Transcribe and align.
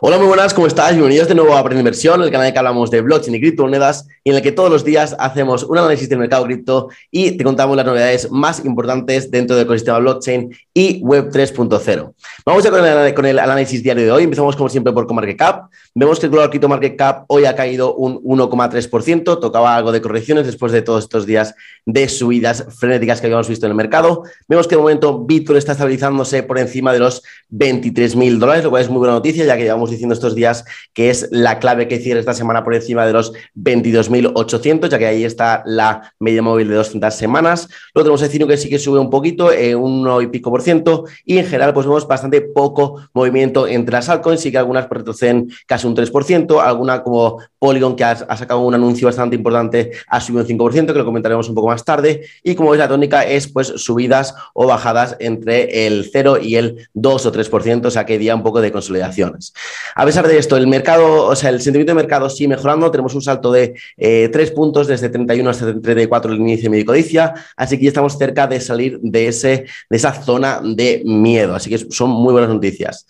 Hola, 0.00 0.16
muy 0.16 0.28
buenas, 0.28 0.54
¿cómo 0.54 0.68
estás? 0.68 0.92
Bienvenidos 0.92 1.26
de 1.26 1.34
nuevo 1.34 1.56
a 1.56 1.58
Aprende 1.58 1.80
Inversión, 1.80 2.22
el 2.22 2.30
canal 2.30 2.44
en 2.44 2.48
el 2.50 2.52
que 2.52 2.58
hablamos 2.60 2.88
de 2.88 3.00
blockchain 3.00 3.34
y 3.34 3.40
criptomonedas 3.40 4.06
y 4.22 4.30
en 4.30 4.36
el 4.36 4.42
que 4.42 4.52
todos 4.52 4.70
los 4.70 4.84
días 4.84 5.16
hacemos 5.18 5.64
un 5.64 5.76
análisis 5.76 6.08
del 6.08 6.20
mercado 6.20 6.44
cripto 6.44 6.88
y 7.10 7.32
te 7.32 7.42
contamos 7.42 7.76
las 7.76 7.84
novedades 7.84 8.30
más 8.30 8.64
importantes 8.64 9.28
dentro 9.28 9.56
del 9.56 9.64
ecosistema 9.64 9.98
blockchain 9.98 10.56
y 10.72 11.00
Web 11.02 11.32
3.0. 11.32 12.14
Vamos 12.46 12.62
ya 12.62 12.70
con 12.70 12.86
el, 12.86 13.12
con 13.12 13.26
el, 13.26 13.40
análisis 13.40 13.82
diario 13.82 14.04
de 14.04 14.12
hoy. 14.12 14.22
Empezamos 14.22 14.54
como 14.54 14.68
siempre 14.68 14.92
por 14.92 15.08
CoMarketCap. 15.08 15.68
Vemos 15.96 16.20
que 16.20 16.26
el 16.26 16.30
Global 16.30 16.50
Crypto 16.50 16.68
Market 16.68 16.96
Cap 16.96 17.24
hoy 17.26 17.46
ha 17.46 17.56
caído 17.56 17.96
un 17.96 18.22
1,3%, 18.22 19.40
tocaba 19.40 19.74
algo 19.74 19.90
de 19.90 20.00
correcciones 20.00 20.46
después 20.46 20.70
de 20.70 20.82
todos 20.82 21.02
estos 21.02 21.26
días 21.26 21.56
de 21.84 22.08
subidas 22.08 22.66
frenéticas 22.78 23.20
que 23.20 23.26
habíamos 23.26 23.48
visto 23.48 23.66
en 23.66 23.70
el 23.70 23.76
mercado. 23.76 24.22
Vemos 24.46 24.68
que 24.68 24.76
de 24.76 24.80
momento 24.80 25.24
Bitcoin 25.24 25.58
está 25.58 25.72
estabilizándose 25.72 26.44
por 26.44 26.60
encima 26.60 26.92
de 26.92 27.00
los 27.00 27.24
23.000 27.50 28.38
dólares, 28.38 28.62
lo 28.62 28.70
cual 28.70 28.82
es 28.82 28.88
muy 28.88 28.98
buena 28.98 29.14
noticia, 29.14 29.44
ya 29.44 29.56
que 29.56 29.64
llevamos 29.64 29.87
diciendo 29.90 30.14
estos 30.14 30.34
días 30.34 30.64
que 30.92 31.10
es 31.10 31.28
la 31.30 31.58
clave 31.58 31.88
que 31.88 31.98
cierra 31.98 32.20
esta 32.20 32.34
semana 32.34 32.64
por 32.64 32.74
encima 32.74 33.06
de 33.06 33.12
los 33.12 33.32
22.800, 33.56 34.88
ya 34.88 34.98
que 34.98 35.06
ahí 35.06 35.24
está 35.24 35.62
la 35.66 36.12
media 36.18 36.42
móvil 36.42 36.68
de 36.68 36.74
200 36.74 37.14
semanas. 37.14 37.68
Luego 37.94 38.04
tenemos 38.04 38.22
Ethereum 38.22 38.48
que 38.48 38.56
sí 38.56 38.68
que 38.68 38.78
sube 38.78 38.98
un 38.98 39.10
poquito, 39.10 39.52
eh, 39.52 39.74
un 39.74 40.00
1 40.00 40.22
y 40.22 40.26
pico 40.28 40.50
por 40.50 40.62
ciento, 40.62 41.04
y 41.24 41.38
en 41.38 41.46
general 41.46 41.72
pues 41.72 41.86
vemos 41.86 42.06
bastante 42.06 42.40
poco 42.40 43.02
movimiento 43.12 43.66
entre 43.66 43.92
las 43.92 44.08
altcoins, 44.08 44.40
sí 44.40 44.50
que 44.50 44.58
algunas 44.58 44.88
retroceden 44.88 45.50
casi 45.66 45.86
un 45.86 45.94
3%, 45.94 46.60
alguna 46.60 47.02
como 47.02 47.38
Polygon 47.58 47.96
que 47.96 48.04
ha, 48.04 48.16
sacado 48.16 48.60
un 48.60 48.74
anuncio 48.74 49.06
bastante 49.06 49.36
importante 49.36 49.92
ha 50.08 50.20
subido 50.20 50.42
un 50.42 50.48
5%, 50.48 50.86
que 50.86 50.98
lo 50.98 51.04
comentaremos 51.04 51.48
un 51.48 51.54
poco 51.54 51.68
más 51.68 51.84
tarde, 51.84 52.26
y 52.42 52.54
como 52.54 52.70
veis 52.70 52.78
la 52.78 52.88
tónica 52.88 53.24
es 53.24 53.48
pues 53.48 53.68
subidas 53.76 54.34
o 54.54 54.66
bajadas 54.66 55.16
entre 55.20 55.86
el 55.86 56.08
0 56.10 56.38
y 56.40 56.56
el 56.56 56.88
2 56.94 57.26
o 57.26 57.32
3%, 57.32 57.86
o 57.86 57.90
sea 57.90 58.06
que 58.06 58.18
día 58.18 58.34
un 58.34 58.42
poco 58.42 58.60
de 58.60 58.72
consolidaciones. 58.72 59.52
A 59.94 60.04
pesar 60.04 60.26
de 60.26 60.38
esto, 60.38 60.56
el 60.56 60.66
mercado, 60.66 61.26
o 61.26 61.36
sea, 61.36 61.50
el 61.50 61.60
sentimiento 61.60 61.90
de 61.90 61.96
mercado 61.96 62.28
sigue 62.30 62.48
mejorando. 62.48 62.90
Tenemos 62.90 63.14
un 63.14 63.22
salto 63.22 63.52
de 63.52 63.74
eh, 63.96 64.28
tres 64.32 64.50
puntos 64.50 64.86
desde 64.86 65.08
31 65.08 65.50
hasta 65.50 65.80
34 65.80 66.32
el 66.32 66.38
inicio 66.38 66.70
de 66.70 66.76
mi 66.76 66.84
codicia. 66.84 67.34
Así 67.56 67.78
que 67.78 67.84
ya 67.84 67.88
estamos 67.88 68.16
cerca 68.16 68.46
de 68.46 68.60
salir 68.60 68.98
de, 69.00 69.28
ese, 69.28 69.66
de 69.88 69.96
esa 69.96 70.12
zona 70.12 70.60
de 70.62 71.02
miedo. 71.04 71.54
Así 71.54 71.70
que 71.70 71.78
son 71.90 72.10
muy 72.10 72.32
buenas 72.32 72.50
noticias. 72.50 73.06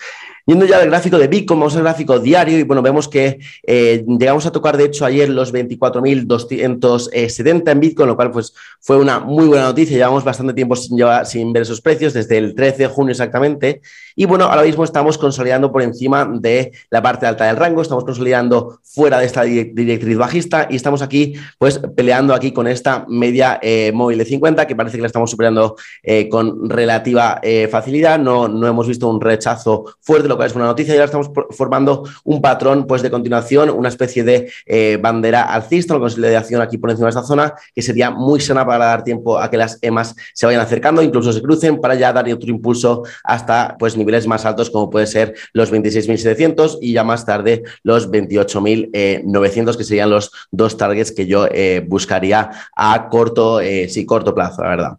Yendo 0.49 0.65
ya 0.65 0.79
al 0.79 0.89
gráfico 0.89 1.19
de 1.19 1.29
Bitcoin, 1.29 1.61
vamos 1.61 1.77
al 1.77 1.83
gráfico 1.83 2.19
diario 2.19 2.59
y 2.59 2.63
bueno, 2.63 2.81
vemos 2.81 3.07
que 3.07 3.39
eh, 3.67 4.03
llegamos 4.19 4.47
a 4.47 4.51
tocar 4.51 4.79
de 4.79 4.85
hecho 4.85 5.05
ayer 5.05 5.29
los 5.29 5.53
24.270 5.53 7.71
en 7.71 7.81
Bitcoin, 7.81 8.09
lo 8.09 8.17
cual 8.17 8.31
pues 8.31 8.55
fue 8.81 8.97
una 8.97 9.21
muy 9.21 9.47
buena 9.47 9.65
noticia. 9.65 9.99
Llevamos 9.99 10.25
bastante 10.25 10.55
tiempo 10.55 10.75
sin, 10.75 10.97
llevar, 10.97 11.27
sin 11.27 11.53
ver 11.53 11.65
esos 11.65 11.83
precios, 11.83 12.15
desde 12.15 12.39
el 12.39 12.55
13 12.55 12.85
de 12.85 12.87
junio 12.87 13.11
exactamente. 13.11 13.83
Y 14.17 14.25
bueno, 14.25 14.47
ahora 14.47 14.63
mismo 14.63 14.85
estamos 14.85 15.19
consolidando 15.19 15.71
por 15.71 15.83
encima 15.83 16.27
de 16.41 16.73
la 16.89 17.03
parte 17.03 17.27
alta 17.27 17.45
del 17.45 17.57
rango, 17.57 17.83
estamos 17.83 18.05
consolidando 18.05 18.81
fuera 18.83 19.19
de 19.19 19.27
esta 19.27 19.43
directriz 19.43 20.17
bajista 20.17 20.67
y 20.71 20.77
estamos 20.77 21.03
aquí 21.03 21.35
pues 21.59 21.79
peleando 21.95 22.33
aquí 22.33 22.53
con 22.53 22.67
esta 22.67 23.05
media 23.07 23.59
eh, 23.61 23.93
móvil 23.93 24.17
de 24.17 24.25
50 24.25 24.67
que 24.67 24.75
parece 24.75 24.97
que 24.97 25.03
la 25.03 25.09
estamos 25.09 25.31
superando 25.31 25.77
eh, 26.03 26.27
con 26.31 26.71
relativa 26.71 27.39
facilidad. 27.71 28.19
No, 28.19 28.49
no 28.49 28.67
hemos 28.67 28.89
visto 28.89 29.07
un 29.09 29.21
rechazo 29.21 29.85
fuerte, 30.01 30.38
es 30.47 30.55
una 30.55 30.67
noticia 30.67 30.95
y 30.95 30.97
ahora 30.97 31.07
estamos 31.07 31.31
formando 31.51 32.05
un 32.25 32.41
patrón 32.41 32.87
pues, 32.87 33.03
de 33.03 33.11
continuación, 33.11 33.71
una 33.71 33.89
especie 33.89 34.25
de 34.25 34.51
eh, 34.67 34.99
bandera 35.01 35.43
alcista, 35.43 35.95
una 35.95 36.01
consolidación 36.01 36.61
aquí 36.61 36.79
por 36.79 36.91
encima 36.91 37.07
de 37.07 37.11
esta 37.11 37.23
zona, 37.23 37.55
que 37.75 37.83
sería 37.83 38.11
muy 38.11 38.41
sana 38.41 38.67
para 38.67 38.87
dar 38.87 39.05
tiempo 39.05 39.39
a 39.39 39.51
que 39.51 39.57
las 39.57 39.79
EMAs 39.83 40.15
se 40.35 40.47
vayan 40.47 40.61
acercando, 40.61 41.03
incluso 41.03 41.33
se 41.33 41.43
crucen 41.43 41.81
para 41.81 41.95
ya 41.95 42.13
dar 42.13 42.29
otro 42.33 42.51
impulso 42.51 43.03
hasta 43.25 43.77
pues, 43.79 43.97
niveles 43.97 44.27
más 44.27 44.45
altos 44.45 44.71
como 44.71 44.91
puede 44.91 45.07
ser 45.07 45.35
los 45.53 45.73
26.700 45.73 46.79
y 46.81 46.93
ya 46.93 47.05
más 47.05 47.25
tarde 47.25 47.63
los 47.83 48.11
28.900, 48.11 49.77
que 49.77 49.85
serían 49.85 50.11
los 50.11 50.31
dos 50.51 50.77
targets 50.77 51.13
que 51.13 51.27
yo 51.27 51.47
eh, 51.51 51.85
buscaría 51.87 52.51
a 52.77 53.09
corto, 53.09 53.61
eh, 53.61 53.89
corto 54.07 54.35
plazo, 54.35 54.63
la 54.63 54.69
verdad. 54.69 54.99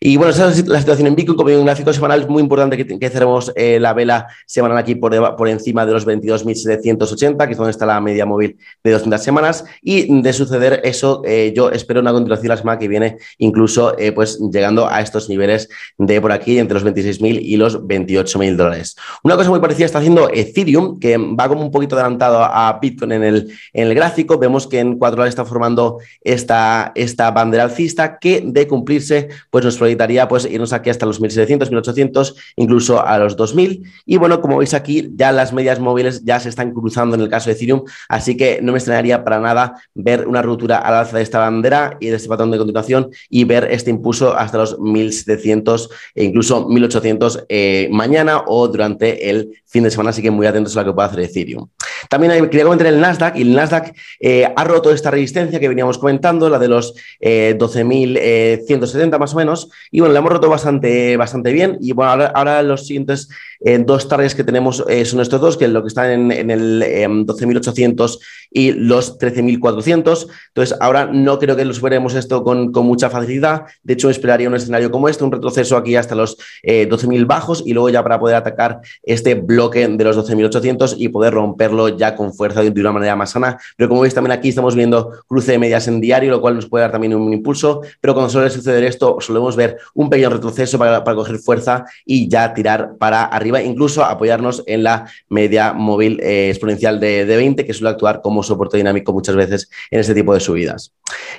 Y 0.00 0.16
bueno, 0.16 0.32
esa 0.32 0.50
es 0.50 0.66
la 0.66 0.78
situación 0.78 1.08
en 1.08 1.16
Bitcoin, 1.16 1.36
como 1.36 1.50
un 1.50 1.64
gráfico 1.64 1.92
semanal, 1.92 2.22
es 2.22 2.28
muy 2.28 2.42
importante 2.42 2.76
que, 2.76 2.98
que 2.98 3.10
cerremos 3.10 3.52
la 3.56 3.92
vela 3.94 4.26
semanal 4.46 4.78
aquí 4.78 4.94
por, 4.94 5.36
por 5.36 5.48
encima 5.48 5.84
de 5.84 5.92
los 5.92 6.06
22.780, 6.06 7.46
que 7.46 7.52
es 7.52 7.58
donde 7.58 7.70
está 7.70 7.86
la 7.86 8.00
media 8.00 8.26
móvil 8.26 8.56
de 8.82 8.90
200 8.92 9.22
semanas. 9.22 9.64
Y 9.82 10.22
de 10.22 10.32
suceder 10.32 10.80
eso, 10.84 11.22
eh, 11.24 11.52
yo 11.54 11.70
espero 11.70 12.00
una 12.00 12.12
continuación 12.12 12.48
la 12.48 12.56
semana 12.56 12.78
que 12.78 12.88
viene, 12.88 13.18
incluso 13.38 13.98
eh, 13.98 14.12
pues 14.12 14.38
llegando 14.52 14.88
a 14.88 15.00
estos 15.00 15.28
niveles 15.28 15.68
de 15.96 16.20
por 16.20 16.32
aquí, 16.32 16.58
entre 16.58 16.74
los 16.74 16.84
26.000 16.84 17.40
y 17.42 17.56
los 17.56 17.80
28.000 17.80 18.56
dólares. 18.56 18.96
Una 19.22 19.36
cosa 19.36 19.50
muy 19.50 19.60
parecida 19.60 19.86
está 19.86 19.98
haciendo 19.98 20.30
Ethereum, 20.32 20.98
que 20.98 21.16
va 21.16 21.48
como 21.48 21.62
un 21.62 21.70
poquito 21.70 21.96
adelantado 21.96 22.42
a 22.42 22.78
Bitcoin 22.80 23.12
en 23.12 23.24
el, 23.24 23.52
en 23.72 23.88
el 23.88 23.94
gráfico. 23.94 24.38
Vemos 24.38 24.66
que 24.66 24.80
en 24.80 24.98
cuatro 24.98 25.20
horas 25.20 25.30
está 25.30 25.44
formando 25.44 25.98
esta, 26.22 26.92
esta 26.94 27.30
bandera 27.30 27.64
alcista 27.64 28.18
que 28.18 28.42
de 28.44 28.66
cumplirse, 28.66 29.28
pues 29.50 29.64
nos 29.64 29.76
proyectaría 29.88 30.28
pues 30.28 30.44
irnos 30.44 30.72
aquí 30.72 30.90
hasta 30.90 31.06
los 31.06 31.20
1.700, 31.20 31.70
1.800, 31.70 32.34
incluso 32.56 33.04
a 33.04 33.18
los 33.18 33.36
2.000. 33.36 33.82
Y 34.04 34.16
bueno, 34.18 34.40
como 34.40 34.58
veis 34.58 34.74
aquí, 34.74 35.10
ya 35.14 35.32
las 35.32 35.52
medias 35.52 35.80
móviles 35.80 36.24
ya 36.24 36.38
se 36.40 36.50
están 36.50 36.72
cruzando 36.72 37.16
en 37.16 37.22
el 37.22 37.28
caso 37.28 37.48
de 37.48 37.56
Ethereum, 37.56 37.84
así 38.08 38.36
que 38.36 38.60
no 38.62 38.72
me 38.72 38.78
extrañaría 38.78 39.24
para 39.24 39.40
nada 39.40 39.82
ver 39.94 40.28
una 40.28 40.42
ruptura 40.42 40.78
al 40.78 40.94
alza 40.94 41.16
de 41.16 41.22
esta 41.22 41.38
bandera 41.38 41.96
y 42.00 42.08
de 42.08 42.16
este 42.16 42.28
patrón 42.28 42.50
de 42.50 42.58
continuación 42.58 43.10
y 43.30 43.44
ver 43.44 43.68
este 43.70 43.90
impulso 43.90 44.36
hasta 44.36 44.58
los 44.58 44.78
1700 44.78 45.90
e 46.14 46.24
incluso 46.24 46.68
1800 46.68 47.46
eh, 47.48 47.88
mañana 47.90 48.42
o 48.46 48.68
durante 48.68 49.30
el 49.30 49.52
fin 49.68 49.84
de 49.84 49.90
semana, 49.90 50.10
así 50.10 50.22
que 50.22 50.30
muy 50.30 50.46
atentos 50.46 50.76
a 50.76 50.80
lo 50.80 50.86
que 50.86 50.94
pueda 50.94 51.08
hacer 51.08 51.20
Ethereum. 51.20 51.68
También 52.08 52.48
quería 52.48 52.64
comentar 52.64 52.86
el 52.86 53.00
Nasdaq 53.00 53.36
y 53.36 53.42
el 53.42 53.54
Nasdaq 53.54 53.94
eh, 54.18 54.50
ha 54.56 54.64
roto 54.64 54.90
esta 54.90 55.10
resistencia 55.10 55.60
que 55.60 55.68
veníamos 55.68 55.98
comentando, 55.98 56.48
la 56.48 56.58
de 56.58 56.68
los 56.68 56.94
12.170 57.20 59.14
eh, 59.14 59.18
más 59.18 59.34
o 59.34 59.36
menos, 59.36 59.68
y 59.90 60.00
bueno, 60.00 60.14
la 60.14 60.20
hemos 60.20 60.32
roto 60.32 60.48
bastante, 60.48 61.16
bastante 61.16 61.52
bien 61.52 61.76
y 61.80 61.92
bueno, 61.92 62.12
ahora, 62.12 62.32
ahora 62.34 62.62
los 62.62 62.86
siguientes 62.86 63.28
dos 63.60 64.08
targets 64.08 64.34
que 64.34 64.44
tenemos 64.44 64.84
eh, 64.88 65.04
son 65.04 65.20
estos 65.20 65.40
dos, 65.40 65.56
que 65.56 65.66
lo 65.68 65.82
que 65.82 65.88
están 65.88 66.30
en, 66.30 66.50
el 66.50 66.80
12.800 67.26 68.14
em, 68.14 68.18
y 68.50 68.72
los 68.72 69.18
13.400. 69.18 70.28
Entonces, 70.48 70.76
ahora 70.80 71.06
no 71.06 71.38
creo 71.38 71.56
que 71.56 71.64
lo 71.64 71.74
superemos 71.74 72.14
esto 72.14 72.44
con, 72.44 72.70
mucha 72.70 73.10
facilidad. 73.10 73.64
De 73.82 73.94
hecho, 73.94 74.08
esperaría 74.10 74.48
un 74.48 74.54
escenario 74.54 74.90
como 74.90 75.08
este, 75.08 75.24
un 75.24 75.32
retroceso 75.32 75.76
aquí 75.76 75.96
hasta 75.96 76.14
los 76.14 76.38
12.000 76.62 77.20
eh, 77.20 77.24
bajos 77.24 77.62
y 77.66 77.72
luego 77.72 77.90
ya 77.90 78.02
para 78.02 78.20
poder 78.20 78.36
atacar 78.36 78.80
este 79.02 79.34
bloque 79.34 79.57
de 79.58 80.04
los 80.04 80.16
12.800 80.16 80.94
y 80.98 81.08
poder 81.08 81.34
romperlo 81.34 81.88
ya 81.88 82.14
con 82.14 82.32
fuerza 82.32 82.62
de, 82.62 82.80
una 82.80 82.92
manera 82.92 83.16
más 83.16 83.30
sana. 83.30 83.58
Pero 83.76 83.88
como 83.88 84.02
veis, 84.02 84.14
también 84.14 84.32
aquí 84.32 84.50
estamos 84.50 84.76
viendo 84.76 85.10
cruce 85.26 85.52
de 85.52 85.58
medias 85.58 85.88
en 85.88 86.00
diario, 86.00 86.30
lo 86.30 86.40
cual 86.40 86.54
nos 86.54 86.66
puede 86.66 86.82
dar 86.82 86.92
también 86.92 87.14
un 87.14 87.32
impulso. 87.32 87.82
Pero 88.00 88.14
cuando 88.14 88.30
suele 88.30 88.50
suceder 88.50 88.84
esto, 88.84 89.18
solemos 89.20 89.56
ver 89.56 89.78
un 89.94 90.08
pequeño 90.08 90.30
retroceso 90.30 90.78
para, 90.78 91.02
para 91.02 91.16
coger 91.16 91.38
fuerza 91.38 91.84
y 92.04 92.28
ya 92.28 92.54
tirar 92.54 92.96
para 92.98 93.24
arriba, 93.24 93.60
incluso 93.60 94.04
apoyarnos 94.04 94.62
en 94.66 94.84
la 94.84 95.10
media 95.28 95.72
móvil 95.72 96.20
eh, 96.20 96.50
exponencial 96.50 97.00
de, 97.00 97.26
de 97.26 97.36
20, 97.36 97.66
que 97.66 97.74
suele 97.74 97.90
actuar 97.90 98.20
como 98.22 98.42
soporte 98.42 98.76
dinámico 98.76 99.12
muchas 99.12 99.34
veces 99.34 99.68
en 99.90 100.00
este 100.00 100.14
tipo 100.14 100.34
de 100.34 100.40
subidas. 100.40 100.92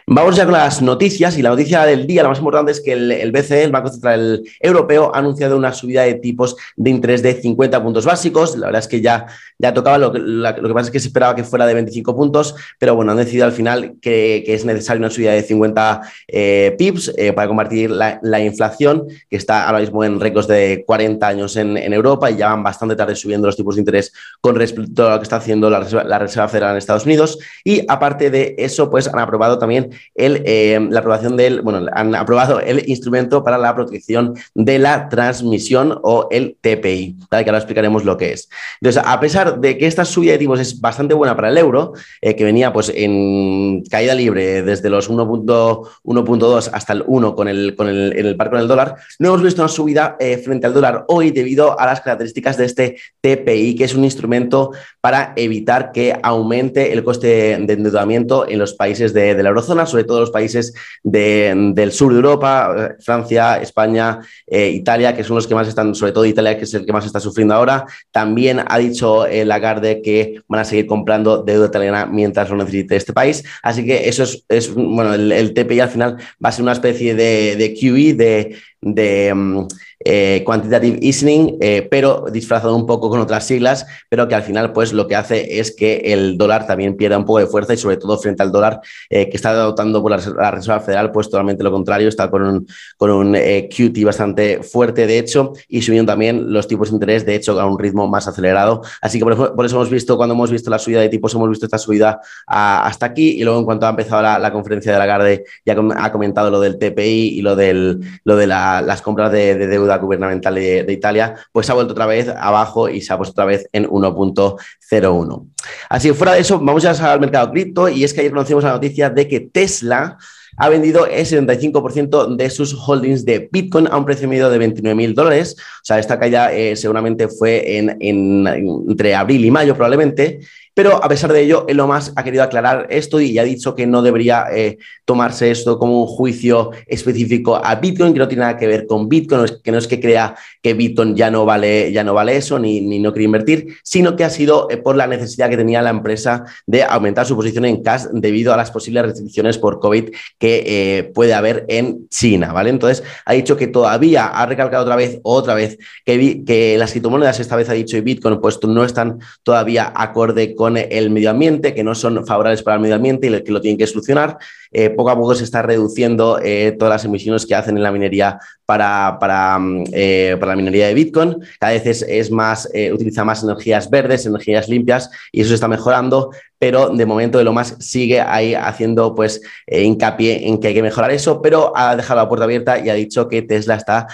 Vamos 0.08 0.36
ya 0.36 0.46
con 0.46 0.54
las 0.54 0.82
noticias 0.82 1.38
y 1.38 1.42
la 1.42 1.50
noticia 1.50 1.86
del 1.86 2.08
día, 2.08 2.24
la 2.24 2.30
más 2.30 2.40
importante 2.40 2.72
es 2.72 2.82
que 2.82 2.94
el, 2.94 3.32
BCE, 3.32 3.64
el 3.64 3.72
Banco 3.72 3.90
Central 3.90 4.42
Europeo, 4.60 5.12
ha 5.14 5.20
anunciado 5.20 5.56
una 5.56 5.72
subida 5.74 6.04
de 6.04 6.16
tipos 6.16 6.56
de 6.76 6.90
interés 6.90 7.22
de 7.22 7.34
50 7.34 7.84
puntos 7.84 8.06
básicos. 8.10 8.58
La 8.58 8.68
verdad 8.68 8.80
es 8.82 8.88
que 8.88 9.02
ya, 9.02 9.28
ya 9.58 9.74
tocaba, 9.74 9.98
lo 9.98 10.12
que, 10.12 10.20
lo 10.20 10.54
que 10.54 10.74
pasa 10.74 10.88
es 10.88 10.92
que 10.92 11.00
se 11.00 11.08
esperaba 11.08 11.36
que 11.36 11.44
fuera 11.44 11.66
de 11.66 11.74
25 11.74 12.16
puntos, 12.16 12.56
pero 12.78 12.96
bueno, 12.96 13.12
han 13.12 13.18
decidido 13.18 13.46
al 13.46 13.52
final 13.52 13.94
que, 14.02 14.44
es 14.48 14.66
necesaria 14.66 15.00
una 15.00 15.10
subida 15.10 15.32
de 15.32 15.44
50 15.44 16.02
eh, 16.28 16.76
pips 16.78 17.14
eh, 17.18 17.34
para 17.34 17.48
combatir 17.48 17.92
la, 17.92 18.40
inflación, 18.40 19.06
que 19.30 19.38
está 19.38 19.68
ahora 19.68 19.80
mismo 19.80 20.04
en 20.04 20.20
récords 20.20 20.48
de 20.48 20.84
40 20.86 21.28
años 21.28 21.56
en, 21.56 21.78
Europa 21.94 22.30
y 22.32 22.38
ya 22.38 22.50
van 22.50 22.64
bastante 22.64 22.96
tarde 22.96 23.16
subiendo 23.16 23.48
los 23.48 23.56
tipos 23.56 23.76
de 23.76 23.82
interés 23.82 24.14
con 24.42 24.56
respecto 24.56 25.08
a 25.08 25.12
lo 25.12 25.20
que 25.20 25.24
está 25.24 25.38
haciendo 25.38 25.70
la 25.70 25.80
Reserva, 26.20 26.48
Federal 26.48 26.72
en 26.72 26.78
Estados 26.78 27.06
Unidos. 27.06 27.38
Y 27.64 27.84
aparte 27.88 28.30
de 28.30 28.56
eso, 28.58 28.90
pues 28.90 29.08
han 29.08 29.20
aprobado 29.20 29.60
también 29.60 29.90
el, 30.16 30.42
eh, 30.46 30.80
la 30.90 31.00
aprobación 31.00 31.36
del, 31.36 31.62
bueno, 31.62 31.86
han 31.94 32.16
aprobado 32.16 32.60
el 32.60 32.88
instrumento 32.90 33.44
para 33.44 33.58
la 33.58 33.76
protección 33.76 34.36
de 34.56 34.80
la 34.80 35.10
transmisión 35.10 36.00
o 36.04 36.28
el 36.32 36.58
TPI, 36.62 37.18
¿vale? 37.30 37.44
que 37.44 37.50
ahora 37.50 37.60
explicaremos 37.60 37.99
lo 38.06 38.18
que 38.18 38.34
es. 38.34 38.50
Entonces, 38.82 39.02
a 39.06 39.20
pesar 39.20 39.60
de 39.60 39.78
que 39.78 39.88
esta 39.88 40.06
subida 40.06 40.34
de 40.34 40.38
tipos 40.38 40.60
es 40.60 40.80
bastante 40.80 41.14
buena 41.14 41.36
para 41.36 41.50
el 41.50 41.58
euro, 41.58 41.94
eh, 42.22 42.36
que 42.36 42.44
venía 42.44 42.72
pues 42.74 42.92
en 42.94 43.84
caída 43.90 44.14
libre 44.16 44.62
desde 44.62 44.90
los 44.90 45.10
1.2 45.10 46.70
hasta 46.74 46.94
el 46.94 47.04
1 47.06 47.36
con 47.36 47.48
el, 47.48 47.76
con 47.76 47.88
el, 47.88 48.14
en 48.18 48.26
el 48.26 48.36
par 48.36 48.50
con 48.50 48.60
el 48.60 48.68
dólar, 48.68 48.96
no 49.20 49.30
hemos 49.30 49.44
visto 49.44 49.62
una 49.62 49.70
subida 49.70 50.16
eh, 50.20 50.38
frente 50.38 50.68
al 50.68 50.74
dólar 50.74 51.06
hoy 51.08 51.32
debido 51.32 51.80
a 51.80 51.86
las 51.86 52.02
características 52.02 52.58
de 52.58 52.66
este 52.66 52.98
TPI, 53.22 53.76
que 53.76 53.84
es 53.84 53.96
un 53.96 54.04
instrumento 54.04 54.72
para 55.02 55.34
evitar 55.36 55.92
que 55.92 56.18
aumente 56.22 56.92
el 56.92 57.04
coste 57.04 57.28
de 57.28 57.74
endeudamiento 57.74 58.48
en 58.48 58.60
los 58.60 58.74
países 58.74 59.14
de, 59.14 59.42
la 59.42 59.50
eurozona, 59.50 59.86
sobre 59.86 60.04
todo 60.04 60.22
los 60.22 60.32
países 60.32 60.74
del 61.04 61.92
sur 61.92 62.12
de 62.12 62.18
Europa, 62.18 62.76
eh, 62.78 63.02
Francia, 63.02 63.62
España, 63.62 64.20
Italia, 64.48 65.16
que 65.16 65.24
son 65.24 65.36
los 65.36 65.48
que 65.48 65.56
más 65.56 65.68
están, 65.68 65.96
sobre 65.96 66.12
todo 66.12 66.26
Italia, 66.26 66.58
que 66.58 66.64
es 66.64 66.74
el 66.74 66.86
que 66.86 66.94
más 66.94 67.06
está 67.06 67.20
sufriendo 67.20 67.54
ahora. 67.54 67.86
También 68.12 68.62
ha 68.68 68.78
dicho 68.78 69.26
Lagarde 69.28 70.02
que 70.02 70.42
van 70.48 70.62
a 70.62 70.66
seguir 70.66 70.86
comprando 70.86 71.44
deuda 71.44 71.68
italiana 71.68 72.06
mientras 72.06 72.50
lo 72.50 72.58
necesite 72.58 72.96
este 72.96 73.14
país. 73.14 73.44
Así 73.62 73.86
que 73.86 74.10
eso 74.10 74.24
es, 74.24 74.74
bueno, 74.74 75.14
el, 75.14 75.54
TPI 75.54 75.80
al 75.80 75.90
final 75.90 76.18
va 76.44 76.50
a 76.50 76.52
ser 76.52 76.64
una 76.64 76.74
especie 76.74 77.16
de, 77.16 77.56
de 77.56 77.74
QE, 77.74 78.14
de, 78.14 78.58
de 78.82 79.34
mm, 79.34 79.68
eh, 80.06 80.44
quantitative 80.46 80.98
easing, 81.02 81.58
eh, 81.60 81.88
pero 81.92 82.26
disfrazado 82.32 82.74
un 82.74 82.86
poco 82.86 83.10
con 83.10 83.20
otras 83.20 83.46
siglas, 83.46 83.86
pero 84.08 84.28
que 84.28 84.36
al 84.36 84.44
final 84.44 84.72
pues 84.72 84.94
lo 84.94 85.08
que 85.08 85.16
hace 85.16 85.60
es 85.60 85.76
que 85.76 85.98
el 86.06 86.38
dólar 86.38 86.66
también 86.66 86.96
pierda 86.96 87.18
un 87.18 87.26
poco 87.26 87.40
de 87.40 87.48
fuerza 87.48 87.74
y 87.74 87.78
sobre 87.78 87.98
todo 87.98 88.18
frente 88.18 88.42
al 88.42 88.52
dólar 88.52 88.80
eh, 89.10 89.30
que 89.30 89.36
está 89.36 89.50
adoptando 89.50 90.02
por 90.02 90.12
la, 90.12 90.52
Reserva 90.52 90.80
Federal, 90.80 91.12
pues 91.12 91.30
totalmente 91.30 91.64
lo 91.64 91.72
contrario, 91.72 92.08
está 92.08 92.32
con 92.32 92.44
un, 92.44 92.68
con 92.96 93.12
un 93.12 93.34
QT 93.34 94.04
bastante 94.06 94.64
fuerte 94.64 95.06
de 95.06 95.20
hecho 95.20 95.52
y 95.68 95.82
subiendo 95.82 96.12
también 96.14 96.54
los 96.54 96.68
tipos 96.68 96.90
de 96.90 96.96
interés 96.96 97.26
de 97.26 97.36
hecho 97.36 97.60
a 97.60 97.66
un 97.66 97.78
ritmo 97.78 98.08
más 98.08 98.28
acelerado. 98.28 98.82
Así 99.02 99.20
que 99.20 99.26
por, 99.26 99.66
eso 99.66 99.76
hemos 99.76 99.90
visto, 99.90 100.16
cuando 100.16 100.34
hemos 100.34 100.50
visto 100.50 100.70
la 100.70 100.80
subida 100.80 101.02
de 101.02 101.10
tipos, 101.10 101.34
hemos 101.36 101.50
visto 101.50 101.66
esta 101.66 101.78
subida 101.78 102.22
hasta 102.48 103.06
aquí 103.06 103.40
y 103.40 103.44
luego 103.44 103.60
en 103.60 103.66
cuanto 103.66 103.86
ha 103.86 103.90
empezado 103.90 104.22
la, 104.22 104.52
conferencia 104.52 104.94
de 104.94 104.98
la 104.98 105.06
Garde 105.06 105.44
ya 105.66 105.78
ha 105.98 106.12
comentado 106.12 106.50
lo 106.50 106.60
del 106.60 106.78
TPI 106.78 107.38
y 107.38 107.42
lo, 107.42 107.56
del, 107.56 108.00
lo 108.24 108.36
de 108.36 108.48
las 108.82 109.02
compras 109.02 109.32
de, 109.32 109.56
deuda 109.56 109.98
gubernamental 109.98 110.56
de, 110.56 110.86
Italia, 110.90 111.36
pues 111.52 111.70
ha 111.70 111.74
vuelto 111.74 111.94
otra 111.94 112.06
vez 112.06 112.28
abajo 112.30 112.90
y 112.90 113.02
se 113.02 113.14
ha 113.14 113.18
puesto 113.18 113.32
otra 113.32 113.46
vez 113.46 113.68
en 113.72 113.88
1.01. 113.88 115.48
Así 115.90 116.12
fuera 116.14 116.34
de 116.34 116.42
eso, 116.42 116.60
vamos 116.60 116.84
ya 116.84 116.92
al 116.92 117.20
mercado 117.20 117.52
cripto 117.52 117.90
y 117.90 118.04
es 118.04 118.14
que 118.14 118.22
ayer 118.22 118.32
conocimos 118.32 118.64
la 118.64 118.72
noticia 118.72 119.10
de 119.10 119.28
que 119.28 119.40
Tesla 119.40 120.18
ha 120.60 120.68
vendido 120.68 121.06
el 121.08 121.26
75% 121.26 122.36
de 122.36 122.50
sus 122.50 122.74
holdings 122.74 123.24
de 123.24 123.50
Bitcoin 123.52 123.88
a 123.88 123.98
un 123.98 124.06
precio 124.06 124.28
medio 124.28 124.50
de 124.50 124.58
29 124.58 124.94
mil 124.94 125.16
dólares. 125.16 125.56
O 125.58 125.84
sea, 125.84 126.00
esta 126.00 126.20
caída 126.20 126.52
eh, 126.54 126.76
seguramente 126.76 127.30
fue 127.30 127.78
en, 127.78 127.98
entre 128.02 129.16
abril 129.16 129.46
y 129.46 129.52
mayo 129.52 129.74
probablemente. 129.74 130.42
Pero 130.80 131.04
a 131.04 131.10
pesar 131.10 131.34
de 131.34 131.42
ello, 131.42 131.66
Elon 131.68 131.90
Musk 131.90 132.14
ha 132.16 132.24
querido 132.24 132.42
aclarar 132.42 132.88
esto 132.90 133.20
y 133.20 133.38
ha 133.38 133.44
dicho 133.44 133.76
que 133.76 133.86
no 133.86 134.02
debería 134.02 134.46
eh, 134.50 134.78
tomarse 135.04 135.52
esto 135.52 135.78
como 135.78 136.04
un 136.04 136.08
juicio 136.08 136.72
específico 136.88 137.58
a 137.62 137.76
Bitcoin, 137.76 138.14
que 138.14 138.20
no 138.20 138.30
tiene 138.30 138.44
nada 138.44 138.56
que 138.56 138.66
ver 138.66 138.88
con 138.88 139.10
Bitcoin, 139.10 139.46
que 139.62 139.74
no 139.74 139.78
es 139.78 139.88
que 139.88 140.00
crea 140.00 140.38
que 140.62 140.74
Bitcoin 140.74 141.18
ya 141.18 141.30
no 141.30 141.44
vale, 141.44 141.92
ya 141.92 142.06
no 142.06 142.14
vale 142.14 142.38
eso, 142.38 142.60
ni, 142.60 142.80
ni 142.80 142.98
no 142.98 143.12
quiere 143.12 143.26
invertir, 143.26 143.76
sino 143.84 144.16
que 144.16 144.24
ha 144.24 144.30
sido 144.30 144.70
eh, 144.70 144.78
por 144.78 144.96
la 144.96 145.06
necesidad 145.06 145.50
que 145.50 145.58
tenía 145.58 145.82
la 145.82 145.90
empresa 145.90 146.46
de 146.66 146.84
aumentar 146.84 147.26
su 147.26 147.36
posición 147.36 147.66
en 147.66 147.84
cash 147.84 148.04
debido 148.14 148.54
a 148.54 148.56
las 148.56 148.72
posibles 148.72 149.04
restricciones 149.04 149.58
por 149.58 149.82
COVID 149.82 150.12
que 150.38 150.64
eh, 150.66 151.04
puede 151.14 151.34
haber 151.34 151.66
en 151.68 152.08
China, 152.08 152.54
¿vale? 152.54 152.70
Entonces, 152.70 153.04
ha 153.26 153.34
dicho 153.34 153.58
que 153.58 153.68
todavía, 153.68 154.28
ha 154.28 154.46
recalcado 154.46 154.84
otra 154.84 154.96
vez, 154.96 155.20
otra 155.24 155.56
vez, 155.56 155.78
que, 156.06 156.46
que 156.46 156.78
las 156.78 156.92
criptomonedas, 156.92 157.42
esta 157.42 157.58
vez 157.58 157.68
ha 157.68 157.74
dicho, 157.74 157.98
y 157.98 158.02
Bitcoin, 158.02 158.40
pues 158.40 158.58
no 158.64 158.86
están 158.86 159.20
todavía 159.44 159.92
acorde 159.94 160.56
con 160.56 160.69
el 160.78 161.10
medio 161.10 161.30
ambiente, 161.30 161.74
que 161.74 161.84
no 161.84 161.96
son 161.96 162.26
favorables 162.26 162.64
para 162.64 162.76
el 162.76 162.82
medio 162.82 162.96
ambiente 162.96 163.28
y 163.28 163.44
que 163.44 163.52
lo 163.52 163.62
tienen 163.62 163.78
que 163.78 163.88
solucionar. 163.88 164.38
Eh, 164.72 164.90
poco 164.90 165.10
a 165.10 165.16
poco 165.16 165.36
se 165.36 165.44
está 165.44 165.62
reduciendo 165.62 166.40
eh, 166.42 166.76
todas 166.78 166.92
las 166.92 167.06
emisiones 167.06 167.46
que 167.46 167.56
hacen 167.56 167.78
en 167.78 167.84
la 167.84 167.92
minería 167.92 168.40
para, 168.70 169.18
para, 169.20 169.58
mm, 169.58 169.86
eh, 169.94 170.38
para 170.40 170.52
la 170.52 170.56
minería 170.56 170.86
de 170.86 170.94
Bitcoin. 170.94 171.38
Cada 171.60 171.74
vez 171.74 172.04
es, 172.04 172.30
más, 172.30 172.70
utiliza 172.94 173.26
más 173.26 173.42
energías 173.42 173.90
verdes, 173.90 174.28
energías 174.28 174.70
limpias 174.70 175.10
y 175.32 175.42
eso 175.42 175.48
se 175.48 175.56
está 175.56 175.68
mejorando, 175.68 176.30
pero 176.60 176.90
de 176.90 177.04
momento 177.08 177.44
lo 177.44 177.52
más 177.52 177.78
sigue 177.80 178.22
ahí 178.22 178.54
haciendo 178.54 179.16
pues 179.16 179.42
hincapié 179.66 180.48
en 180.48 180.60
que 180.60 180.68
hay 180.68 180.74
que 180.76 180.84
mejorar 180.84 181.10
eso, 181.10 181.42
pero 181.42 181.76
ha 181.76 181.96
dejado 181.96 182.20
la 182.20 182.30
puerta 182.30 182.44
abierta 182.44 182.78
y 182.78 182.90
ha 182.90 182.94
dicho 182.94 183.28
que 183.28 183.42
Tesla 183.42 183.74
está 183.74 184.06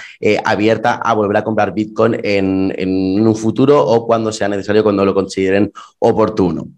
abierta 0.45 0.93
a 1.03 1.13
volver 1.13 1.35
a 1.35 1.43
comprar 1.43 1.73
Bitcoin 1.73 2.17
en, 2.23 2.73
en 2.77 3.27
un 3.27 3.35
futuro 3.35 3.85
o 3.85 4.07
cuando 4.07 4.31
sea 4.31 4.47
necesario, 4.47 4.83
cuando 4.83 5.03
lo 5.03 5.13
consideren 5.13 5.73
oportuno. 5.99 6.69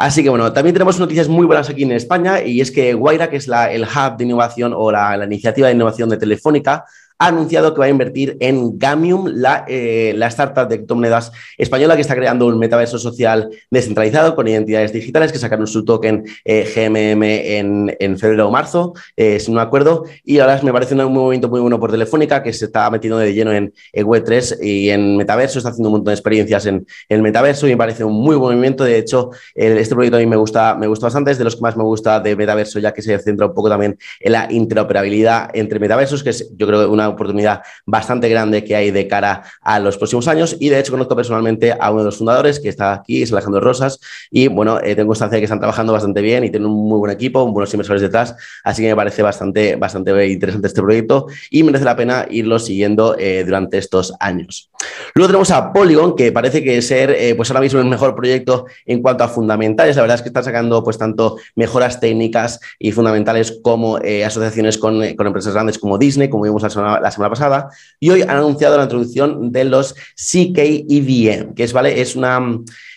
Así 0.00 0.22
que 0.22 0.30
bueno, 0.30 0.50
también 0.50 0.72
tenemos 0.72 0.98
noticias 0.98 1.28
muy 1.28 1.44
buenas 1.44 1.68
aquí 1.68 1.82
en 1.82 1.92
España 1.92 2.42
y 2.42 2.62
es 2.62 2.70
que 2.70 2.94
Guaira, 2.94 3.28
que 3.28 3.36
es 3.36 3.46
la, 3.46 3.70
el 3.70 3.82
hub 3.82 4.16
de 4.16 4.24
innovación 4.24 4.72
o 4.74 4.90
la, 4.90 5.14
la 5.14 5.26
iniciativa 5.26 5.68
de 5.68 5.74
innovación 5.74 6.08
de 6.08 6.16
Telefónica, 6.16 6.86
ha 7.20 7.26
anunciado 7.26 7.74
que 7.74 7.80
va 7.80 7.84
a 7.84 7.90
invertir 7.90 8.38
en 8.40 8.78
Gamium, 8.78 9.26
la, 9.26 9.66
eh, 9.68 10.14
la, 10.16 10.28
startup 10.28 10.68
de 10.68 10.76
criptomonedas 10.76 11.30
española 11.58 11.94
que 11.94 12.00
está 12.00 12.16
creando 12.16 12.46
un 12.46 12.58
metaverso 12.58 12.98
social 12.98 13.50
descentralizado 13.70 14.34
con 14.34 14.48
identidades 14.48 14.90
digitales 14.92 15.30
que 15.30 15.38
sacaron 15.38 15.66
su 15.66 15.84
token 15.84 16.24
eh, 16.46 16.64
GMM 16.74 17.22
en, 17.22 17.96
en, 18.00 18.18
febrero 18.18 18.48
o 18.48 18.50
marzo, 18.50 18.94
eh, 19.16 19.38
sin 19.38 19.52
un 19.52 19.60
acuerdo. 19.60 20.04
Y 20.24 20.38
ahora 20.38 20.60
me 20.62 20.72
parece 20.72 20.94
un 20.94 21.12
movimiento 21.12 21.50
muy 21.50 21.60
bueno 21.60 21.78
por 21.78 21.90
Telefónica 21.90 22.42
que 22.42 22.54
se 22.54 22.64
está 22.64 22.90
metiendo 22.90 23.18
de 23.18 23.34
lleno 23.34 23.52
en, 23.52 23.72
Web3 23.92 24.56
y 24.62 24.88
en 24.88 25.18
metaverso, 25.18 25.58
está 25.58 25.70
haciendo 25.70 25.90
un 25.90 25.96
montón 25.96 26.12
de 26.12 26.14
experiencias 26.14 26.64
en, 26.64 26.86
el 27.10 27.20
metaverso 27.20 27.66
y 27.66 27.70
me 27.70 27.76
parece 27.76 28.02
un 28.02 28.14
muy 28.14 28.36
buen 28.36 28.54
movimiento. 28.54 28.82
De 28.82 28.96
hecho, 28.96 29.30
este 29.54 29.94
proyecto 29.94 30.16
a 30.16 30.20
mí 30.20 30.26
me 30.26 30.36
gusta, 30.36 30.74
me 30.74 30.86
gusta 30.86 31.06
bastante, 31.06 31.32
es 31.32 31.38
de 31.38 31.44
los 31.44 31.56
que 31.56 31.60
más 31.60 31.76
me 31.76 31.84
gusta 31.84 32.18
de 32.18 32.34
metaverso, 32.34 32.78
ya 32.78 32.92
que 32.92 33.02
se 33.02 33.18
centra 33.18 33.46
un 33.46 33.54
poco 33.54 33.68
también 33.68 33.98
en 34.20 34.32
la 34.32 34.50
interoperabilidad 34.50 35.50
entre 35.52 35.78
metaversos, 35.78 36.22
que 36.22 36.30
es 36.30 36.50
yo 36.56 36.66
creo 36.66 36.90
una 36.90 37.09
oportunidad 37.10 37.62
bastante 37.86 38.28
grande 38.28 38.64
que 38.64 38.76
hay 38.76 38.90
de 38.90 39.06
cara 39.06 39.42
a 39.60 39.78
los 39.78 39.96
próximos 39.96 40.28
años. 40.28 40.56
Y 40.58 40.68
de 40.68 40.78
hecho 40.78 40.92
conozco 40.92 41.16
personalmente 41.16 41.72
a 41.78 41.90
uno 41.90 42.00
de 42.00 42.06
los 42.06 42.18
fundadores 42.18 42.60
que 42.60 42.68
está 42.68 42.92
aquí, 42.92 43.22
es 43.22 43.32
Alejandro 43.32 43.60
Rosas. 43.60 44.00
Y 44.30 44.48
bueno, 44.48 44.78
eh, 44.80 44.94
tengo 44.94 45.08
constancia 45.08 45.36
de 45.36 45.40
que 45.40 45.44
están 45.44 45.58
trabajando 45.58 45.92
bastante 45.92 46.20
bien 46.20 46.44
y 46.44 46.50
tienen 46.50 46.68
un 46.68 46.88
muy 46.88 46.98
buen 46.98 47.12
equipo, 47.12 47.46
buenos 47.46 47.72
inversores 47.74 48.02
detrás. 48.02 48.34
Así 48.64 48.82
que 48.82 48.88
me 48.88 48.96
parece 48.96 49.22
bastante, 49.22 49.76
bastante 49.76 50.28
interesante 50.28 50.66
este 50.68 50.82
proyecto 50.82 51.26
y 51.50 51.62
merece 51.62 51.84
la 51.84 51.96
pena 51.96 52.26
irlo 52.30 52.58
siguiendo 52.58 53.16
eh, 53.18 53.44
durante 53.44 53.78
estos 53.78 54.14
años. 54.20 54.70
Luego 55.14 55.28
tenemos 55.28 55.50
a 55.50 55.72
Polygon, 55.72 56.16
que 56.16 56.32
parece 56.32 56.64
que 56.64 56.80
ser 56.82 57.10
eh, 57.10 57.34
pues 57.34 57.50
ahora 57.50 57.60
mismo 57.60 57.80
el 57.80 57.86
mejor 57.86 58.14
proyecto 58.14 58.66
en 58.86 59.02
cuanto 59.02 59.24
a 59.24 59.28
fundamentales. 59.28 59.96
La 59.96 60.02
verdad 60.02 60.16
es 60.16 60.22
que 60.22 60.28
está 60.28 60.42
sacando 60.42 60.82
pues 60.82 60.98
tanto 60.98 61.36
mejoras 61.54 62.00
técnicas 62.00 62.60
y 62.78 62.92
fundamentales 62.92 63.58
como 63.62 63.98
asociaciones 64.24 64.78
con, 64.78 65.02
empresas 65.02 65.52
grandes 65.52 65.78
como 65.78 65.98
Disney, 65.98 66.28
como 66.28 66.44
vimos 66.44 66.62
la 66.62 66.70
semana, 66.70 66.99
la 67.00 67.10
semana 67.10 67.30
pasada, 67.30 67.68
y 67.98 68.10
hoy 68.10 68.22
han 68.22 68.30
anunciado 68.30 68.76
la 68.76 68.84
introducción 68.84 69.52
de 69.52 69.64
los 69.64 69.94
CKEVM, 70.14 71.54
que 71.54 71.64
es, 71.64 71.72
¿vale? 71.72 72.00
es 72.00 72.16
una 72.16 72.40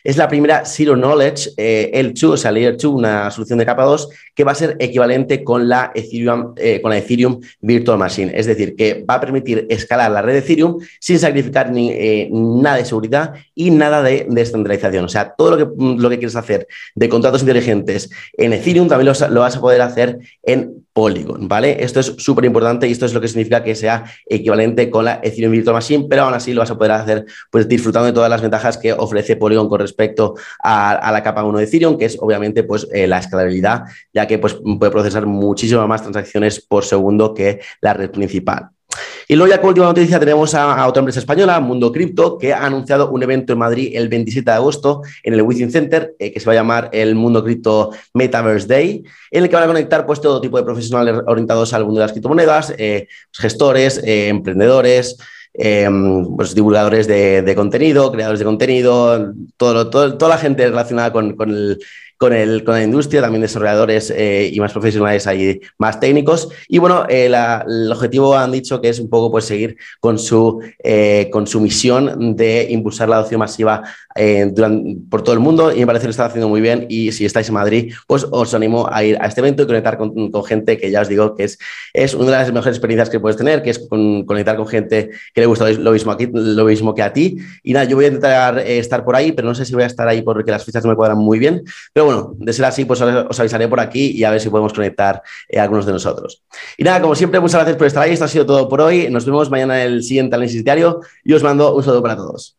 es 0.03 0.17
la 0.17 0.27
primera 0.27 0.65
Zero 0.65 0.95
Knowledge 0.95 1.51
eh, 1.55 1.91
L2, 1.93 2.29
o 2.31 2.37
sea, 2.37 2.51
Layer 2.51 2.75
2, 2.75 2.85
una 2.85 3.31
solución 3.31 3.57
de 3.57 3.65
capa 3.65 3.83
2, 3.83 4.09
que 4.35 4.43
va 4.43 4.51
a 4.51 4.55
ser 4.55 4.75
equivalente 4.79 5.43
con 5.43 5.69
la, 5.69 5.91
Ethereum, 5.95 6.53
eh, 6.57 6.81
con 6.81 6.91
la 6.91 6.97
Ethereum 6.97 7.39
Virtual 7.61 7.97
Machine. 7.97 8.31
Es 8.35 8.45
decir, 8.45 8.75
que 8.75 9.05
va 9.09 9.15
a 9.15 9.21
permitir 9.21 9.65
escalar 9.69 10.11
la 10.11 10.21
red 10.21 10.33
de 10.33 10.39
Ethereum 10.39 10.79
sin 10.99 11.19
sacrificar 11.19 11.71
ni, 11.71 11.91
eh, 11.91 12.29
nada 12.31 12.77
de 12.77 12.85
seguridad 12.85 13.33
y 13.55 13.71
nada 13.71 14.03
de 14.03 14.27
descentralización. 14.29 15.05
O 15.05 15.09
sea, 15.09 15.33
todo 15.35 15.55
lo 15.55 15.57
que, 15.57 16.01
lo 16.01 16.09
que 16.09 16.17
quieres 16.17 16.35
hacer 16.35 16.67
de 16.95 17.07
contratos 17.07 17.41
inteligentes 17.41 18.09
en 18.33 18.51
Ethereum 18.51 18.89
también 18.89 19.13
lo, 19.17 19.29
lo 19.29 19.39
vas 19.39 19.55
a 19.55 19.61
poder 19.61 19.81
hacer 19.81 20.19
en 20.43 20.82
Polygon, 20.93 21.47
¿vale? 21.47 21.83
Esto 21.83 21.99
es 21.99 22.13
súper 22.17 22.45
importante 22.45 22.87
y 22.87 22.91
esto 22.91 23.05
es 23.05 23.13
lo 23.13 23.21
que 23.21 23.27
significa 23.27 23.63
que 23.63 23.73
sea 23.73 24.05
equivalente 24.27 24.89
con 24.89 25.05
la 25.05 25.19
Ethereum 25.23 25.51
Virtual 25.51 25.73
Machine, 25.73 26.05
pero 26.07 26.23
aún 26.23 26.35
así 26.35 26.53
lo 26.53 26.61
vas 26.61 26.69
a 26.69 26.77
poder 26.77 26.91
hacer 26.91 27.25
pues 27.51 27.67
disfrutando 27.67 28.05
de 28.05 28.13
todas 28.13 28.29
las 28.29 28.41
ventajas 28.41 28.77
que 28.77 28.93
ofrece 28.93 29.35
Polygon 29.35 29.67
con 29.67 29.79
respecto 29.79 30.35
a, 30.63 31.11
la 31.11 31.23
capa 31.23 31.43
1 31.43 31.57
de 31.57 31.63
Ethereum, 31.65 31.97
que 31.97 32.05
es 32.05 32.17
obviamente 32.19 32.63
pues 32.63 32.87
eh, 32.93 33.07
la 33.07 33.17
escalabilidad, 33.17 33.83
ya 34.13 34.27
que 34.27 34.37
pues 34.37 34.55
puede 34.79 34.91
procesar 34.91 35.25
muchísimas 35.25 35.87
más 35.87 36.01
transacciones 36.01 36.61
por 36.61 36.85
segundo 36.85 37.33
que 37.33 37.59
la 37.81 37.93
red 37.93 38.11
principal. 38.11 38.69
Y 39.27 39.35
luego 39.35 39.51
ya 39.51 39.57
como 39.57 39.69
última 39.69 39.87
noticia 39.87 40.19
tenemos 40.19 40.53
a, 40.53 40.85
otra 40.87 40.99
empresa 40.99 41.19
española, 41.19 41.59
Mundo 41.59 41.91
Cripto, 41.91 42.37
que 42.37 42.53
ha 42.53 42.65
anunciado 42.65 43.09
un 43.09 43.23
evento 43.23 43.53
en 43.53 43.59
Madrid 43.59 43.91
el 43.95 44.09
27 44.09 44.49
de 44.49 44.55
agosto 44.55 45.01
en 45.23 45.33
el 45.33 45.41
Within 45.41 45.71
Center, 45.71 46.15
eh, 46.19 46.31
que 46.31 46.39
se 46.39 46.45
va 46.45 46.51
a 46.51 46.55
llamar 46.55 46.89
el 46.93 47.15
Mundo 47.15 47.43
Cripto 47.43 47.91
Metaverse 48.13 48.67
Day, 48.67 49.03
en 49.31 49.43
el 49.43 49.49
que 49.49 49.55
van 49.55 49.63
a 49.63 49.67
conectar 49.67 50.05
pues 50.05 50.21
todo 50.21 50.41
tipo 50.41 50.57
de 50.57 50.63
profesionales 50.63 51.21
orientados 51.25 51.73
al 51.73 51.85
mundo 51.85 51.99
de 51.99 52.05
las 52.05 52.11
criptomonedas, 52.11 52.73
eh, 52.77 53.07
gestores, 53.31 54.01
eh, 54.03 54.27
emprendedores, 54.27 55.17
pues 56.35 56.55
divulgadores 56.55 57.05
de, 57.07 57.53
contenido, 57.55 58.11
creadores 58.11 58.39
de 58.39 58.45
contenido, 58.45 59.33
toda 59.55 60.27
la 60.27 60.37
gente 60.39 60.67
relacionada 60.67 61.11
con, 61.11 61.35
el, 61.47 61.79
con, 62.23 62.31
el, 62.31 62.63
con 62.63 62.75
la 62.75 62.83
industria, 62.83 63.19
también 63.19 63.41
desarrolladores 63.41 64.09
eh, 64.15 64.49
y 64.49 64.57
más 64.61 64.71
profesionales 64.71 65.27
ahí, 65.27 65.59
más 65.77 65.99
técnicos. 65.99 66.47
Y 66.69 66.77
bueno, 66.77 67.05
eh, 67.09 67.25
el 67.25 67.91
objetivo 67.91 68.33
han 68.37 68.53
dicho 68.53 68.79
que 68.79 68.87
es 68.87 68.99
un 68.99 69.09
poco 69.09 69.29
pues 69.29 69.43
seguir 69.43 69.75
con 69.99 70.17
su, 70.17 70.61
con 71.31 71.47
su 71.47 71.59
misión 71.59 72.37
de 72.37 72.67
impulsar 72.69 73.09
la 73.09 73.17
adopción 73.17 73.39
masiva 73.39 73.83
por 75.09 75.21
todo 75.21 75.33
el 75.33 75.41
mundo 75.41 75.73
y 75.73 75.79
me 75.79 75.87
parece 75.87 76.03
que 76.03 76.07
lo 76.07 76.11
están 76.11 76.27
haciendo 76.27 76.47
muy 76.47 76.61
bien 76.61 76.85
y 76.87 77.11
si 77.11 77.25
estáis 77.25 77.49
en 77.49 77.55
Madrid, 77.55 77.93
pues 78.07 78.25
os 78.31 78.53
animo 78.53 78.87
a 78.89 79.03
ir 79.03 79.17
a 79.19 79.27
este 79.27 79.41
evento 79.41 79.63
y 79.63 79.65
conectar 79.65 79.97
con, 79.97 80.13
gente 80.45 80.77
que 80.77 80.91
ya 80.91 81.01
os 81.01 81.09
digo 81.09 81.35
que 81.35 81.43
es, 81.43 81.57
es 81.93 82.13
una 82.13 82.25
de 82.25 82.31
las 82.31 82.53
mejores 82.53 82.77
experiencias 82.77 83.09
que 83.09 83.19
puedes 83.19 83.35
tener, 83.35 83.61
que 83.63 83.71
es 83.71 83.79
conectar 83.89 84.55
con 84.55 84.67
gente 84.67 85.09
que 85.33 85.41
le 85.41 85.47
gusta 85.47 85.69
lo 85.71 85.91
mismo, 85.91 86.11
aquí, 86.11 86.29
lo 86.31 86.65
mismo 86.65 86.93
que 86.93 87.01
a 87.01 87.11
ti. 87.11 87.37
Y 87.63 87.73
nada, 87.73 87.85
yo 87.85 87.95
voy 87.95 88.05
a 88.05 88.07
intentar 88.07 88.59
estar 88.59 89.03
por 89.03 89.15
ahí, 89.15 89.31
pero 89.31 89.47
no 89.47 89.55
sé 89.55 89.65
si 89.65 89.73
voy 89.73 89.83
a 89.83 89.87
estar 89.87 90.07
ahí 90.07 90.21
porque 90.21 90.51
las 90.51 90.63
fechas 90.63 90.83
no 90.83 90.91
me 90.91 90.95
cuadran 90.95 91.17
muy 91.17 91.39
bien. 91.39 91.63
Pero 91.93 92.05
bueno, 92.13 92.35
de 92.37 92.53
ser 92.53 92.65
así, 92.65 92.85
pues 92.85 93.01
os 93.01 93.39
avisaré 93.39 93.67
por 93.67 93.79
aquí 93.79 94.11
y 94.11 94.23
a 94.23 94.31
ver 94.31 94.39
si 94.39 94.49
podemos 94.49 94.73
conectar 94.73 95.21
eh, 95.49 95.59
algunos 95.59 95.85
de 95.85 95.93
nosotros. 95.93 96.43
Y 96.77 96.83
nada, 96.83 97.01
como 97.01 97.15
siempre, 97.15 97.39
muchas 97.39 97.55
gracias 97.55 97.77
por 97.77 97.87
estar 97.87 98.03
ahí. 98.03 98.13
Esto 98.13 98.25
ha 98.25 98.27
sido 98.27 98.45
todo 98.45 98.69
por 98.69 98.81
hoy. 98.81 99.09
Nos 99.09 99.25
vemos 99.25 99.49
mañana 99.49 99.83
en 99.83 99.93
el 99.93 100.03
siguiente 100.03 100.35
análisis 100.35 100.63
diario 100.63 101.01
y 101.23 101.33
os 101.33 101.43
mando 101.43 101.75
un 101.75 101.83
saludo 101.83 102.01
para 102.01 102.15
todos. 102.15 102.57